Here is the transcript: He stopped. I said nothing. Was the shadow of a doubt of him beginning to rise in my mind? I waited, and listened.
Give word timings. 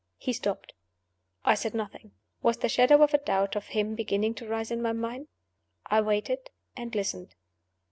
He 0.17 0.33
stopped. 0.33 0.73
I 1.45 1.53
said 1.53 1.75
nothing. 1.75 2.13
Was 2.41 2.57
the 2.57 2.69
shadow 2.69 3.03
of 3.03 3.13
a 3.13 3.19
doubt 3.19 3.55
of 3.55 3.67
him 3.67 3.93
beginning 3.93 4.33
to 4.33 4.47
rise 4.47 4.71
in 4.71 4.81
my 4.81 4.93
mind? 4.93 5.27
I 5.85 6.01
waited, 6.01 6.49
and 6.75 6.95
listened. 6.95 7.35